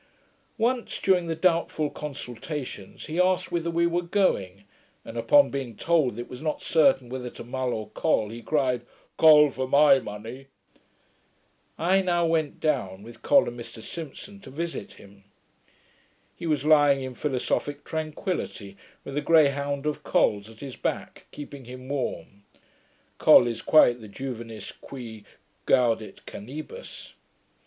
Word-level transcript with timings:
]Once, 0.57 0.99
during 0.99 1.27
the 1.27 1.35
doubtful 1.35 1.91
consultations, 1.91 3.05
he 3.05 3.21
asked 3.21 3.51
whither 3.51 3.69
we 3.69 3.85
were 3.85 4.01
going; 4.01 4.63
and 5.05 5.15
upon 5.15 5.51
being 5.51 5.75
told 5.75 6.13
that 6.15 6.21
it 6.21 6.27
was 6.27 6.41
not 6.41 6.59
certain 6.59 7.07
whether 7.07 7.29
to 7.29 7.43
Mull 7.43 7.71
or 7.71 7.89
Col, 7.91 8.29
he 8.29 8.41
cried, 8.41 8.81
'Col 9.17 9.51
for 9.51 9.67
my 9.67 9.99
money!' 9.99 10.47
I 11.77 12.01
now 12.01 12.25
went 12.25 12.59
down, 12.59 13.03
with 13.03 13.21
Col 13.21 13.47
and 13.47 13.59
Mr 13.59 13.79
Simpson, 13.83 14.39
to 14.39 14.49
visit 14.49 14.93
him. 14.93 15.23
He 16.35 16.47
was 16.47 16.65
lying 16.65 17.03
in 17.03 17.13
philosophick 17.13 17.83
tranquillity 17.83 18.77
with 19.03 19.15
a 19.15 19.21
greyhound 19.21 19.85
of 19.85 20.01
Col's 20.01 20.49
at 20.49 20.61
his 20.61 20.75
back, 20.75 21.25
keeping 21.31 21.65
him 21.65 21.87
warm. 21.87 22.41
Col 23.19 23.45
is 23.45 23.61
quite 23.61 24.01
the 24.01 24.07
Juvenis 24.09 24.71
qui 24.71 25.25
gaudet 25.67 26.25
canibus. 26.25 27.13